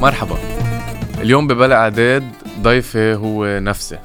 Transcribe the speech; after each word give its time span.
مرحبا. 0.00 0.38
اليوم 1.20 1.46
ببلا 1.46 1.74
اعداد 1.74 2.24
ضيفي 2.62 3.14
هو 3.14 3.58
نفسي. 3.58 3.98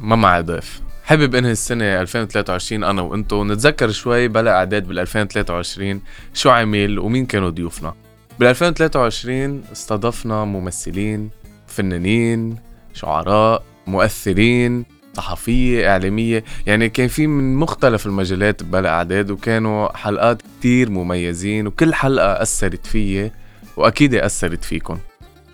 ما 0.00 0.16
معي 0.16 0.42
ضيف. 0.42 0.80
حابب 1.04 1.34
إنهي 1.34 1.52
السنة 1.52 2.00
2023 2.00 2.84
أنا 2.84 3.02
وإنتو 3.02 3.44
نتذكر 3.44 3.90
شوي 3.90 4.28
بلا 4.28 4.50
اعداد 4.50 4.88
بال 4.88 4.98
2023 4.98 6.00
شو 6.34 6.50
عمل 6.50 6.98
ومين 6.98 7.26
كانوا 7.26 7.50
ضيوفنا. 7.50 7.94
بال 8.38 8.46
2023 8.48 9.62
استضفنا 9.72 10.44
ممثلين 10.44 11.30
فنانين 11.66 12.56
شعراء 12.94 13.62
مؤثرين 13.86 14.84
صحفية 15.14 15.90
إعلامية. 15.90 16.44
يعني 16.66 16.88
كان 16.88 17.08
في 17.08 17.26
من 17.26 17.56
مختلف 17.56 18.06
المجالات 18.06 18.62
بلا 18.62 18.88
أعداد 18.88 19.30
وكانوا 19.30 19.96
حلقات 19.96 20.42
كتير 20.42 20.90
مميزين 20.90 21.66
وكل 21.66 21.94
حلقة 21.94 22.42
أثرت 22.42 22.86
فيي. 22.86 23.32
وأكيد 23.78 24.14
أثرت 24.14 24.64
فيكم 24.64 24.98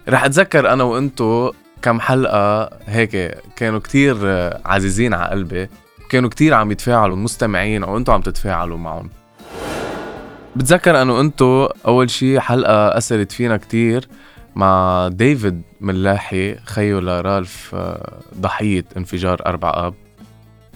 رح 0.09 0.24
أتذكر 0.24 0.73
أنا 0.73 0.84
وأنتو 0.84 1.52
كم 1.83 2.01
حلقة 2.01 2.70
هيك 2.87 3.38
كانوا 3.56 3.78
كتير 3.78 4.16
عزيزين 4.64 5.14
على 5.14 5.30
قلبي 5.30 5.69
كانوا 6.09 6.30
كتير 6.30 6.55
عم 6.55 6.70
يتفاعلوا 6.70 7.16
المستمعين 7.16 7.84
أو 7.84 7.97
أنتو 7.97 8.12
عم 8.12 8.20
تتفاعلوا 8.20 8.78
معهم 8.78 9.10
بتذكر 10.56 11.02
أنا 11.02 11.12
وأنتو 11.12 11.69
أول 11.87 12.10
شي 12.10 12.41
حلقة 12.41 12.98
أثرت 12.98 13.33
فينا 13.33 13.56
كتير 13.56 14.09
مع 14.56 15.09
ديفيد 15.12 15.62
ملاحي 15.80 16.55
خيو 16.55 16.98
لرالف 17.00 17.77
ضحية 18.41 18.84
انفجار 18.97 19.47
أربع 19.47 19.72
آب 19.86 19.95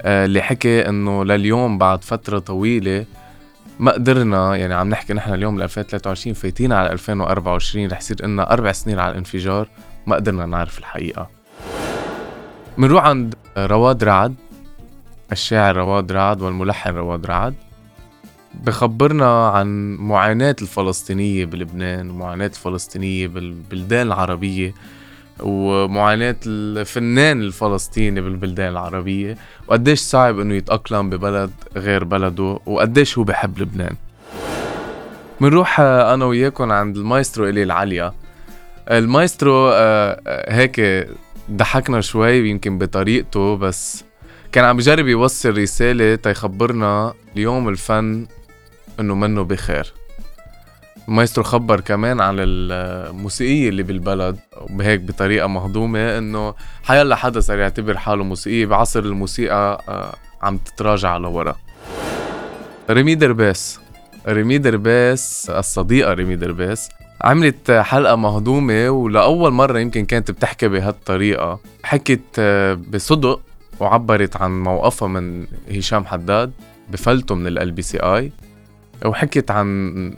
آه، 0.02 0.24
اللي 0.24 0.42
حكي 0.42 0.88
إنه 0.88 1.24
لليوم 1.24 1.78
بعد 1.78 2.04
فترة 2.04 2.38
طويلة 2.38 3.04
ما 3.78 3.92
قدرنا 3.92 4.56
يعني 4.56 4.74
عم 4.74 4.88
نحكي 4.88 5.14
نحن 5.14 5.34
اليوم 5.34 5.58
ل 5.58 5.62
2023 5.62 6.34
فايتين 6.34 6.72
على 6.72 6.92
2024 6.92 7.88
رح 7.88 7.98
يصير 7.98 8.26
لنا 8.26 8.52
أربع 8.52 8.72
سنين 8.72 8.98
على 8.98 9.12
الانفجار 9.12 9.68
ما 10.06 10.16
قدرنا 10.16 10.46
نعرف 10.46 10.78
الحقيقة. 10.78 11.30
منروح 12.78 13.04
عند 13.04 13.34
رواد 13.58 14.04
رعد 14.04 14.34
الشاعر 15.32 15.76
رواد 15.76 16.12
رعد 16.12 16.42
والملحن 16.42 16.90
رواد 16.90 17.26
رعد 17.26 17.54
بخبرنا 18.54 19.48
عن 19.48 19.94
معاناة 19.94 20.56
الفلسطينية 20.62 21.44
بلبنان 21.44 22.10
ومعاناة 22.10 22.46
الفلسطينية 22.46 23.26
بالبلدان 23.26 24.06
العربية. 24.06 24.74
ومعاناة 25.40 26.36
الفنان 26.46 27.40
الفلسطيني 27.42 28.20
بالبلدان 28.20 28.68
العربية 28.68 29.36
وقديش 29.68 30.00
صعب 30.00 30.40
إنه 30.40 30.54
يتأقلم 30.54 31.10
ببلد 31.10 31.50
غير 31.76 32.04
بلده 32.04 32.58
وقديش 32.66 33.18
هو 33.18 33.24
بحب 33.24 33.58
لبنان. 33.58 33.96
منروح 35.40 35.80
أنا 35.80 36.24
وياكم 36.24 36.72
عند 36.72 36.96
المايسترو 36.96 37.48
إيلي 37.48 37.62
العليا. 37.62 38.12
المايسترو 38.90 39.68
آه، 39.68 40.20
آه، 40.26 40.54
هيك 40.54 41.08
ضحكنا 41.50 42.00
شوي 42.00 42.50
يمكن 42.50 42.78
بطريقته 42.78 43.56
بس 43.56 44.04
كان 44.52 44.64
عم 44.64 44.76
بجرب 44.76 45.06
يوصل 45.06 45.58
رسالة 45.58 46.14
تيخبرنا 46.14 47.14
اليوم 47.36 47.68
الفن 47.68 48.26
إنه 49.00 49.14
منه 49.14 49.42
بخير. 49.42 49.92
المايسترو 51.08 51.44
خبر 51.44 51.80
كمان 51.80 52.20
عن 52.20 52.36
الموسيقية 52.38 53.68
اللي 53.68 53.82
بالبلد. 53.82 54.38
بهيك 54.70 55.00
بطريقة 55.00 55.46
مهضومة 55.46 56.18
إنه 56.18 56.54
حيلا 56.84 57.16
حدا 57.16 57.40
صار 57.40 57.58
يعتبر 57.58 57.98
حاله 57.98 58.24
موسيقي 58.24 58.64
بعصر 58.66 59.00
الموسيقى 59.00 59.84
آه، 59.88 60.14
عم 60.42 60.56
تتراجع 60.56 61.16
لورا. 61.16 61.56
ريمي 62.90 63.14
درباس. 63.14 63.80
ريمي 64.28 64.58
درباس 64.58 65.50
الصديقة 65.50 66.12
ريمي 66.12 66.36
درباس 66.36 66.88
عملت 67.20 67.70
حلقة 67.70 68.16
مهضومة 68.16 68.88
ولأول 68.90 69.52
مرة 69.52 69.78
يمكن 69.78 70.04
كانت 70.04 70.30
بتحكي 70.30 70.68
بهالطريقة. 70.68 71.60
حكت 71.84 72.20
آه، 72.38 72.74
بصدق 72.74 73.40
وعبرت 73.80 74.36
عن 74.36 74.62
موقفها 74.62 75.08
من 75.08 75.46
هشام 75.70 76.04
حداد 76.06 76.52
بفلته 76.92 77.34
من 77.34 77.46
ال 77.46 77.70
LBCI 77.70 78.32
وحكيت 79.04 79.50
عن 79.50 79.66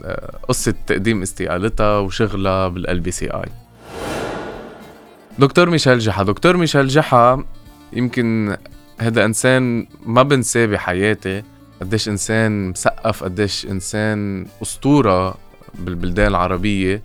آه، 0.03 0.37
قصة 0.47 0.73
تقديم 0.87 1.21
استقالتها 1.21 1.97
وشغلها 1.97 2.67
بال 2.67 2.99
LBCI 2.99 3.49
دكتور 5.39 5.69
ميشيل 5.69 5.99
جحا. 5.99 6.23
دكتور 6.23 6.57
ميشيل 6.57 6.87
جحا 6.87 7.43
يمكن 7.93 8.57
هذا 8.99 9.25
إنسان 9.25 9.87
ما 10.05 10.23
بنساه 10.23 10.65
بحياتي 10.65 11.43
قديش 11.81 12.09
إنسان 12.09 12.69
مثقف 12.69 13.23
قديش 13.23 13.65
إنسان 13.65 14.45
أسطورة 14.61 15.35
بالبلدان 15.75 16.27
العربية. 16.27 17.01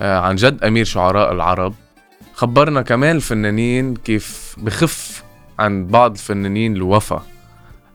آه، 0.00 0.20
عن 0.20 0.36
جد 0.36 0.64
أمير 0.64 0.84
شعراء 0.84 1.32
العرب. 1.32 1.74
خبرنا 2.34 2.82
كمان 2.82 3.16
الفنانين 3.16 3.94
كيف 3.94 4.56
بخف 4.58 5.22
عن 5.58 5.86
بعض 5.86 6.10
الفنانين 6.12 6.76
الوفا. 6.76 7.22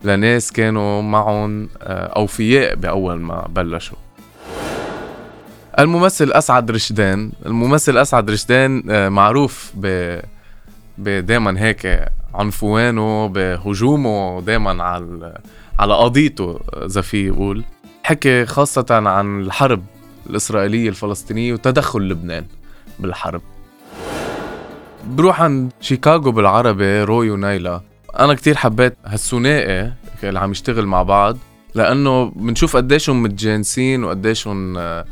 لناس 0.03 0.51
كانوا 0.51 1.01
معهم 1.01 1.69
آه، 1.81 2.05
أوفياء 2.05 2.75
بأول 2.75 3.19
ما 3.19 3.47
بلشوا. 3.49 3.97
الممثل 5.79 6.31
أسعد 6.31 6.71
رشدان. 6.71 7.31
الممثل 7.45 7.97
أسعد 7.97 8.31
رشدان 8.31 8.83
آه، 8.89 9.09
معروف 9.09 9.71
ب 9.75 10.19
دايما 10.97 11.61
هيك 11.61 12.05
عنفوانه 12.33 13.27
بهجومه 13.27 14.41
دايما 14.41 14.83
على 14.83 15.37
على 15.79 15.93
قضيته 15.93 16.59
إذا 16.73 17.01
في 17.01 17.27
يقول. 17.27 17.63
حكي 18.03 18.45
خاصة 18.45 18.85
عن 18.89 19.41
الحرب 19.41 19.83
الإسرائيلية 20.29 20.89
الفلسطينية 20.89 21.53
وتدخل 21.53 21.99
لبنان 21.99 22.45
بالحرب. 22.99 23.41
بروح 25.07 25.41
عند 25.41 25.71
شيكاغو 25.81 26.31
بالعربي 26.31 27.03
روي 27.03 27.29
ونايلا 27.29 27.81
أنا 28.19 28.33
كتير 28.33 28.55
حبيت 28.55 28.97
هالثنائي 29.05 29.93
اللي 30.23 30.39
عم 30.39 30.51
يشتغل 30.51 30.85
مع 30.85 31.03
بعض 31.03 31.37
لأنه 31.75 32.25
بنشوف 32.35 32.75
قديشهم 32.77 33.23
متجانسين 33.23 34.03
وقديشهم 34.03 34.77
آه، 34.77 35.05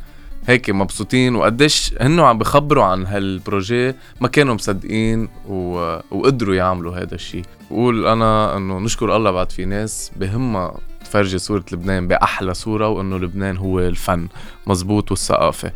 هيك 0.47 0.69
مبسوطين 0.69 1.35
وقديش 1.35 1.95
هنو 2.01 2.25
عم 2.25 2.37
بخبروا 2.37 2.83
عن 2.83 3.05
هالبروجي 3.05 3.95
ما 4.21 4.27
كانوا 4.27 4.53
مصدقين 4.53 5.29
و... 5.47 5.75
وقدروا 6.11 6.55
يعملوا 6.55 6.95
هذا 6.95 7.15
الشيء 7.15 7.43
بقول 7.71 8.07
أنا 8.07 8.57
إنه 8.57 8.79
نشكر 8.79 9.15
الله 9.15 9.31
بعد 9.31 9.51
في 9.51 9.65
ناس 9.65 10.11
بهمها 10.15 10.77
تفرجي 11.03 11.37
صورة 11.37 11.65
لبنان 11.71 12.07
بأحلى 12.07 12.53
صورة 12.53 12.87
وإنه 12.87 13.17
لبنان 13.17 13.57
هو 13.57 13.79
الفن 13.79 14.27
مزبوط 14.67 15.11
والثقافة. 15.11 15.71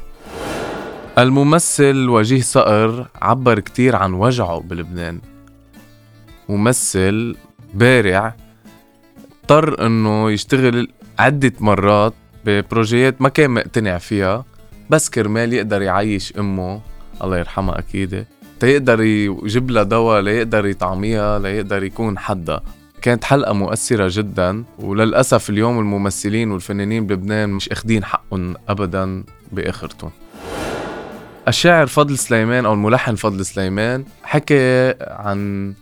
الممثل 1.17 2.09
وجيه 2.09 2.41
صقر 2.41 3.07
عبر 3.22 3.59
كتير 3.59 3.95
عن 3.95 4.13
وجعه 4.13 4.59
بلبنان. 4.59 5.22
ممثل 6.49 7.35
بارع 7.73 8.35
اضطر 9.41 9.85
إنه 9.85 10.31
يشتغل 10.31 10.88
عدة 11.19 11.53
مرات 11.59 12.13
ببروجيات 12.45 13.22
ما 13.22 13.29
كان 13.29 13.51
مقتنع 13.51 13.97
فيها. 13.97 14.45
بس 14.90 15.09
كرمال 15.09 15.53
يقدر 15.53 15.81
يعيش 15.81 16.34
أمه 16.40 16.81
الله 17.24 17.38
يرحمها 17.38 17.80
أكيد 17.80 18.25
تيقدر 18.59 19.02
يجيب 19.02 19.72
لها 19.72 19.84
دواء 19.84 20.22
ليقدر 20.22 20.66
يطعميها 20.66 21.40
ليقدر 21.40 21.84
يكون 21.84 22.18
حدا 22.18 22.59
كانت 23.02 23.24
حلقة 23.24 23.53
مؤثرة 23.53 24.08
جدا 24.12 24.64
وللأسف 24.80 25.50
اليوم 25.50 25.80
الممثلين 25.80 26.52
والفنانين 26.52 27.08
بلبنان 27.08 27.50
مش 27.50 27.70
أخدين 27.70 28.03
حقهم 28.03 28.56
أبدا 28.70 29.24
بآخرتهم. 29.52 30.12
الشاعر 31.47 31.88
فضل 31.88 32.18
سليمان 32.18 32.66
أو 32.66 32.74
الملحن 32.74 33.16
فضل 33.16 33.46
سليمان 33.46 34.06
حكى 34.24 34.94
عن 35.02 35.74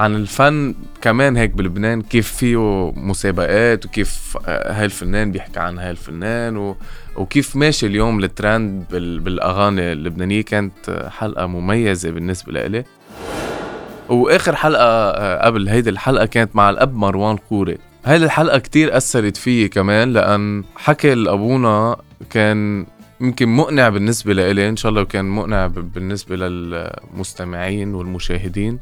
عن 0.00 0.14
الفن 0.14 0.74
كمان 1.02 1.36
هيك 1.36 1.50
بلبنان 1.50 2.02
كيف 2.02 2.32
فيه 2.32 2.92
مسابقات 2.96 3.86
وكيف 3.86 4.38
هاي 4.46 4.84
الفنان 4.84 5.32
بيحكي 5.32 5.60
عن 5.60 5.78
هاي 5.78 5.90
الفنان 5.90 6.56
و... 6.56 6.76
وكيف 7.16 7.56
ماشي 7.56 7.86
اليوم 7.86 8.24
الترند 8.24 8.84
بال... 8.90 9.20
بالأغاني 9.20 9.92
اللبنانية. 9.92 10.42
كانت 10.42 11.08
حلقة 11.18 11.46
مميزة 11.46 12.10
بالنسبة 12.10 12.52
لإلي. 12.52 12.84
وآخر 14.08 14.56
حلقة 14.56 14.84
آه، 14.84 15.46
قبل 15.46 15.68
هيدي 15.68 15.90
الحلقة 15.90 16.26
كانت 16.26 16.56
مع 16.56 16.70
الأب 16.70 16.94
مروان 16.94 17.36
قوري 17.36 17.78
هيدي 18.04 18.24
الحلقة 18.24 18.58
كتير 18.58 18.96
أثرت 18.96 19.36
فيي 19.36 19.68
كمان 19.68 20.12
لأن 20.12 20.64
حكي 20.76 21.14
لابونا 21.14 21.96
كان 22.30 22.86
يمكن 23.20 23.48
مقنع 23.48 23.88
بالنسبة 23.88 24.32
لإلي 24.32 24.68
إن 24.68 24.76
شاء 24.76 24.90
الله 24.90 25.04
كان 25.04 25.24
مقنع 25.24 25.66
بالنسبة 25.66 26.36
للمستمعين 26.36 27.94
والمشاهدين. 27.94 28.78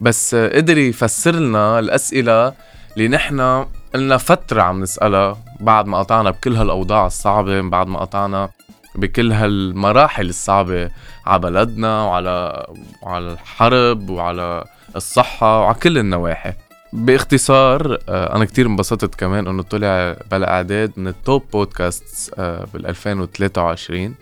بس 0.00 0.34
قدر 0.34 0.78
يفسر 0.78 1.34
لنا 1.34 1.78
الأسئلة 1.78 2.54
اللي 2.96 3.08
نحن 3.08 3.66
قلنا 3.94 4.16
فترة 4.16 4.62
عم 4.62 4.80
نسألها 4.80 5.38
بعد 5.60 5.86
ما 5.86 5.98
قطعنا 5.98 6.30
بكل 6.30 6.56
هالأوضاع 6.56 7.06
الصعبة 7.06 7.60
بعد 7.60 7.86
ما 7.86 7.98
قطعنا 7.98 8.48
بكل 8.94 9.32
هالمراحل 9.32 10.28
الصعبة 10.28 10.90
على 11.26 11.40
بلدنا 11.40 12.02
وعلى 12.02 12.66
وعلى 13.02 13.32
الحرب 13.32 14.10
وعلى 14.10 14.64
الصحة 14.96 15.60
وعلى 15.60 15.74
كل 15.74 15.98
النواحي. 15.98 16.52
باختصار 16.92 17.98
آه، 18.08 18.36
أنا 18.36 18.44
كتير 18.44 18.66
انبسطت 18.66 19.14
كمان 19.14 19.46
إنه 19.46 19.62
طلع 19.62 20.16
بلا 20.30 20.50
إعداد 20.50 20.92
من 20.96 21.08
التوب 21.08 21.42
بودكاست 21.52 22.34
بال 22.74 22.86
2023 22.86 24.14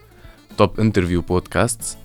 top 0.59 0.81
interview 0.81 1.21
podcast 1.21 1.99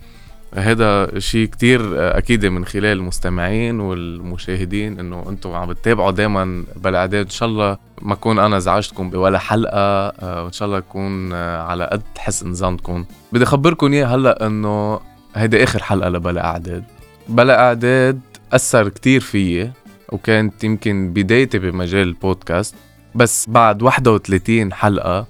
هذا 0.56 1.20
شيء 1.20 1.48
كتير 1.48 1.82
أكيد 2.18 2.46
من 2.46 2.66
خلال 2.66 2.98
المستمعين 2.98 3.80
والمشاهدين 3.80 5.00
إنه 5.00 5.26
أنتم 5.30 5.52
عم 5.52 5.70
بتتابعوا 5.70 6.12
دائما 6.12 6.64
بالاعداد 6.76 7.26
إن 7.26 7.30
شاء 7.32 7.50
الله 7.50 7.78
ما 8.02 8.14
اكون 8.14 8.40
أنا 8.40 8.60
زعجتكم 8.60 9.10
بولا 9.10 9.40
حلقة 9.40 9.80
آه، 10.10 10.44
وان 10.44 10.52
شاء 10.52 10.68
الله 10.68 10.78
اكون 10.78 11.34
آه، 11.34 11.64
على 11.64 11.90
قد 11.92 12.02
حسن 12.18 12.54
ظنكم 12.54 13.06
بدي 13.34 13.44
أخبركم 13.44 13.94
إياه 13.94 14.06
هلأ 14.06 14.48
إنه 14.48 15.00
هيدي 15.36 15.64
آخر 15.64 15.84
حلقة 15.84 16.10
لبلا 16.10 16.46
أعداد. 16.46 16.84
بلا 17.28 17.60
أعداد 17.60 18.20
أثر 18.54 18.90
كتير 18.90 19.22
فيي 19.22 19.72
وكانت 20.12 20.64
يمكن 20.64 21.14
بدايتي 21.14 21.60
بمجال 21.60 22.08
البودكاست 22.08 22.76
بس 23.16 23.50
بعد 23.50 23.82
31 23.82 24.74
حلقة 24.74 25.28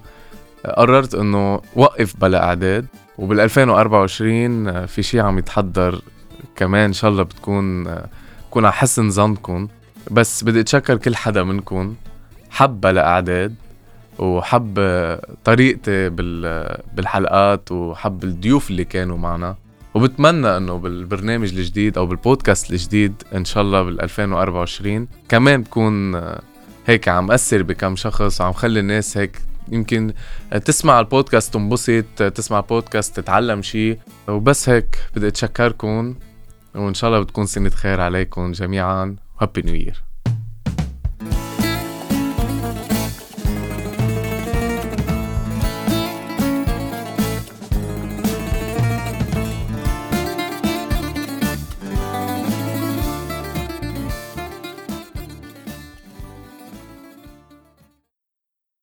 قررت 0.64 1.14
إنه 1.14 1.60
وقف 1.76 2.16
بلا 2.16 2.44
أعداد 2.44 2.86
وبال 3.18 3.40
2024 3.40 4.86
في 4.86 5.02
شيء 5.02 5.20
عم 5.20 5.38
يتحضر 5.38 6.02
كمان 6.56 6.84
إن 6.84 6.92
شاء 6.92 7.10
الله 7.10 7.22
بتكون 7.22 7.84
بكون 8.48 8.64
على 8.64 8.72
حسن 8.72 9.10
ظنكم. 9.10 9.68
بس 10.10 10.44
بدي 10.44 10.60
أتشكر 10.60 10.96
كل 10.96 11.16
حدا 11.16 11.42
منكم 11.42 11.94
حب 12.50 12.80
بلا 12.80 13.08
أعداد 13.08 13.54
وحب 14.18 14.74
طريقتي 15.44 16.08
بالحلقات 16.94 17.72
وحب 17.72 18.24
الضيوف 18.24 18.70
اللي 18.70 18.84
كانوا 18.84 19.16
معنا. 19.16 19.56
وبتمنى 19.94 20.56
إنه 20.56 20.76
بالبرنامج 20.78 21.48
الجديد 21.54 21.98
أو 21.98 22.06
بالبودكاست 22.06 22.70
الجديد 22.70 23.22
إن 23.34 23.44
شاء 23.44 23.62
الله 23.62 23.82
بال 23.82 24.02
2024 24.02 25.08
كمان 25.28 25.62
بكون 25.62 26.22
هيك 26.86 27.08
عم 27.08 27.30
أثر 27.30 27.62
بكم 27.62 27.96
شخص 27.96 28.40
وعم 28.40 28.52
خلي 28.52 28.80
الناس 28.80 29.16
هيك 29.16 29.42
يمكن 29.72 30.12
تسمع 30.64 31.00
البودكاست 31.00 31.54
تنبسط 31.54 32.04
تسمع 32.34 32.58
البودكاست 32.58 33.20
تتعلم 33.20 33.62
شيء 33.62 33.98
وبس 34.28 34.68
هيك 34.68 34.98
بدي 35.16 35.28
أتشكركم 35.28 36.14
وإن 36.74 36.94
شاء 36.94 37.10
الله 37.10 37.22
بتكون 37.22 37.46
سنة 37.46 37.70
خير 37.70 38.00
عليكم 38.00 38.52
جميعا. 38.52 39.16
هابي 39.40 39.62
نيو 39.62 39.74
يير 39.74 40.09